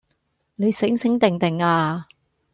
[0.55, 2.07] 你醒醒定定呀